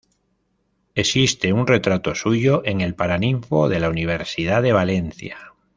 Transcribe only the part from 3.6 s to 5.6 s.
de la Universidad de Valencia.